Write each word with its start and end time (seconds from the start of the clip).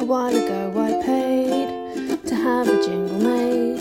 A 0.00 0.04
while 0.04 0.34
ago 0.34 0.72
I 0.78 1.04
paid 1.04 2.26
to 2.26 2.34
have 2.34 2.66
a 2.66 2.82
jingle 2.82 3.18
made, 3.18 3.80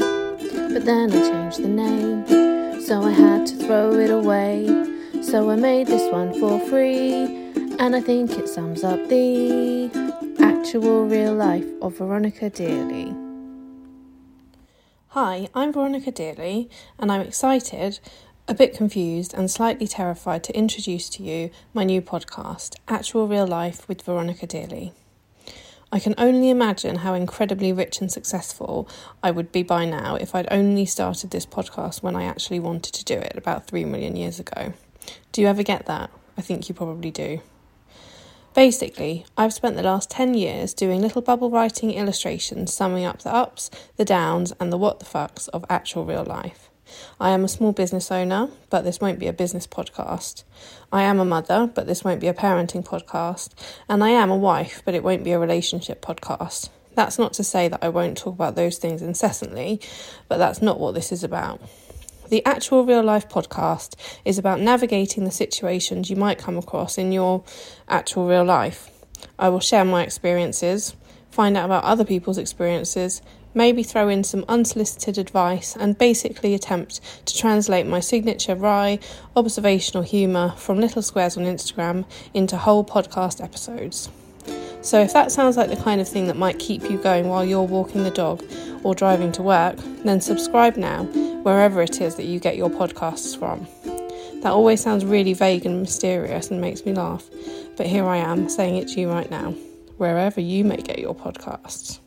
but 0.73 0.83
then 0.83 1.09
I 1.13 1.29
changed 1.29 1.63
the 1.63 1.69
name, 1.69 2.81
so 2.81 3.01
I 3.03 3.11
had 3.11 3.47
to 3.47 3.55
throw 3.55 3.93
it 3.93 4.11
away. 4.11 4.67
So 5.23 5.49
I 5.49 5.55
made 5.55 5.87
this 5.87 6.11
one 6.11 6.37
for 6.37 6.59
free, 6.67 7.23
and 7.79 7.95
I 7.95 8.01
think 8.01 8.31
it 8.31 8.49
sums 8.49 8.83
up 8.83 8.99
the 9.07 9.89
actual 10.41 11.05
real 11.05 11.33
life 11.33 11.65
of 11.81 11.97
Veronica 11.97 12.49
Dearly. 12.49 13.15
Hi, 15.09 15.47
I'm 15.55 15.71
Veronica 15.71 16.11
Dearly, 16.11 16.69
and 16.99 17.13
I'm 17.13 17.21
excited, 17.21 18.01
a 18.45 18.53
bit 18.53 18.75
confused, 18.75 19.33
and 19.33 19.49
slightly 19.49 19.87
terrified 19.87 20.43
to 20.43 20.53
introduce 20.53 21.09
to 21.11 21.23
you 21.23 21.49
my 21.73 21.85
new 21.85 22.01
podcast, 22.01 22.75
Actual 22.89 23.25
Real 23.25 23.47
Life 23.47 23.87
with 23.87 24.01
Veronica 24.01 24.45
Dearly. 24.45 24.91
I 25.91 25.99
can 25.99 26.13
only 26.19 26.51
imagine 26.51 26.97
how 26.97 27.15
incredibly 27.15 27.73
rich 27.73 27.99
and 27.99 28.11
successful 28.11 28.87
I 29.23 29.31
would 29.31 29.51
be 29.51 29.63
by 29.63 29.85
now 29.85 30.15
if 30.15 30.35
I'd 30.35 30.47
only 30.51 30.85
started 30.85 31.31
this 31.31 31.47
podcast 31.47 32.03
when 32.03 32.15
I 32.15 32.25
actually 32.25 32.59
wanted 32.59 32.93
to 32.93 33.05
do 33.05 33.15
it 33.15 33.33
about 33.35 33.65
three 33.65 33.85
million 33.85 34.15
years 34.15 34.39
ago. 34.39 34.73
Do 35.31 35.41
you 35.41 35.47
ever 35.47 35.63
get 35.63 35.87
that? 35.87 36.11
I 36.37 36.41
think 36.41 36.69
you 36.69 36.75
probably 36.75 37.09
do. 37.09 37.41
Basically, 38.53 39.25
I've 39.35 39.53
spent 39.53 39.75
the 39.77 39.83
last 39.83 40.11
10 40.11 40.35
years 40.35 40.73
doing 40.75 41.01
little 41.01 41.21
bubble 41.21 41.49
writing 41.49 41.91
illustrations 41.91 42.71
summing 42.73 43.05
up 43.05 43.23
the 43.23 43.33
ups, 43.33 43.71
the 43.97 44.05
downs, 44.05 44.53
and 44.59 44.71
the 44.71 44.77
what 44.77 44.99
the 44.99 45.05
fucks 45.05 45.49
of 45.49 45.65
actual 45.69 46.05
real 46.05 46.23
life. 46.23 46.69
I 47.19 47.31
am 47.31 47.43
a 47.43 47.47
small 47.47 47.71
business 47.71 48.11
owner, 48.11 48.49
but 48.69 48.83
this 48.83 48.99
won't 48.99 49.19
be 49.19 49.27
a 49.27 49.33
business 49.33 49.67
podcast. 49.67 50.43
I 50.91 51.03
am 51.03 51.19
a 51.19 51.25
mother, 51.25 51.69
but 51.73 51.87
this 51.87 52.03
won't 52.03 52.21
be 52.21 52.27
a 52.27 52.33
parenting 52.33 52.85
podcast. 52.85 53.49
And 53.87 54.03
I 54.03 54.09
am 54.09 54.31
a 54.31 54.37
wife, 54.37 54.81
but 54.85 54.93
it 54.93 55.03
won't 55.03 55.23
be 55.23 55.31
a 55.31 55.39
relationship 55.39 56.01
podcast. 56.01 56.69
That's 56.95 57.19
not 57.19 57.33
to 57.33 57.43
say 57.43 57.67
that 57.67 57.83
I 57.83 57.89
won't 57.89 58.17
talk 58.17 58.33
about 58.33 58.55
those 58.55 58.77
things 58.77 59.01
incessantly, 59.01 59.79
but 60.27 60.37
that's 60.37 60.61
not 60.61 60.79
what 60.79 60.95
this 60.95 61.11
is 61.11 61.23
about. 61.23 61.61
The 62.29 62.45
actual 62.45 62.85
real 62.85 63.01
life 63.01 63.27
podcast 63.27 63.95
is 64.23 64.37
about 64.37 64.59
navigating 64.59 65.23
the 65.23 65.31
situations 65.31 66.09
you 66.09 66.15
might 66.15 66.37
come 66.37 66.57
across 66.57 66.97
in 66.97 67.11
your 67.11 67.43
actual 67.87 68.27
real 68.27 68.43
life. 68.43 68.91
I 69.39 69.49
will 69.49 69.59
share 69.59 69.83
my 69.83 70.03
experiences, 70.03 70.95
find 71.39 71.55
out 71.55 71.63
about 71.63 71.85
other 71.85 72.03
people's 72.03 72.37
experiences, 72.37 73.21
maybe 73.53 73.81
throw 73.81 74.09
in 74.09 74.25
some 74.25 74.43
unsolicited 74.49 75.17
advice, 75.17 75.73
and 75.77 75.97
basically 75.97 76.53
attempt 76.53 76.99
to 77.25 77.37
translate 77.37 77.87
my 77.87 78.01
signature 78.01 78.55
wry, 78.55 78.99
observational 79.37 80.03
humour 80.03 80.51
from 80.57 80.81
little 80.81 81.01
squares 81.01 81.37
on 81.37 81.45
Instagram 81.45 82.03
into 82.33 82.57
whole 82.57 82.83
podcast 82.83 83.41
episodes. 83.41 84.09
So, 84.81 84.99
if 84.99 85.13
that 85.13 85.31
sounds 85.31 85.55
like 85.55 85.69
the 85.69 85.81
kind 85.81 86.01
of 86.01 86.09
thing 86.09 86.27
that 86.27 86.35
might 86.35 86.59
keep 86.59 86.83
you 86.89 86.97
going 86.97 87.29
while 87.29 87.45
you're 87.45 87.63
walking 87.63 88.03
the 88.03 88.11
dog 88.11 88.43
or 88.83 88.93
driving 88.93 89.31
to 89.31 89.41
work, 89.41 89.77
then 90.03 90.19
subscribe 90.19 90.75
now, 90.75 91.05
wherever 91.43 91.81
it 91.81 92.01
is 92.01 92.17
that 92.17 92.25
you 92.25 92.41
get 92.41 92.57
your 92.57 92.69
podcasts 92.69 93.39
from. 93.39 93.65
That 94.41 94.51
always 94.51 94.81
sounds 94.81 95.05
really 95.05 95.31
vague 95.31 95.65
and 95.65 95.79
mysterious 95.79 96.51
and 96.51 96.59
makes 96.59 96.85
me 96.85 96.91
laugh, 96.91 97.23
but 97.77 97.85
here 97.85 98.03
I 98.03 98.17
am 98.17 98.49
saying 98.49 98.75
it 98.75 98.89
to 98.89 98.99
you 98.99 99.09
right 99.09 99.31
now, 99.31 99.55
wherever 99.99 100.39
you 100.39 100.63
may 100.63 100.77
get 100.77 100.99
your 100.99 101.13
podcasts. 101.13 101.99